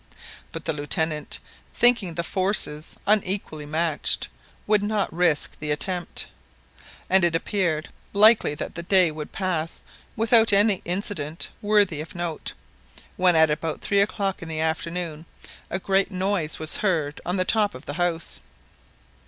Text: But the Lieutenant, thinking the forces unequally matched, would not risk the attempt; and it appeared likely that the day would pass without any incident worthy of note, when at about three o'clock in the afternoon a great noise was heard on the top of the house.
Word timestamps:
But 0.51 0.65
the 0.65 0.73
Lieutenant, 0.73 1.37
thinking 1.75 2.15
the 2.15 2.23
forces 2.23 2.97
unequally 3.05 3.67
matched, 3.67 4.29
would 4.65 4.81
not 4.81 5.13
risk 5.13 5.55
the 5.59 5.69
attempt; 5.69 6.25
and 7.07 7.23
it 7.23 7.35
appeared 7.35 7.89
likely 8.11 8.55
that 8.55 8.73
the 8.73 8.81
day 8.81 9.11
would 9.11 9.31
pass 9.31 9.83
without 10.15 10.51
any 10.53 10.81
incident 10.85 11.49
worthy 11.61 12.01
of 12.01 12.15
note, 12.15 12.53
when 13.15 13.35
at 13.35 13.51
about 13.51 13.81
three 13.81 14.01
o'clock 14.01 14.41
in 14.41 14.47
the 14.49 14.59
afternoon 14.59 15.27
a 15.69 15.77
great 15.77 16.09
noise 16.09 16.57
was 16.57 16.77
heard 16.77 17.21
on 17.23 17.37
the 17.37 17.45
top 17.45 17.75
of 17.75 17.85
the 17.85 17.93
house. 18.01 18.41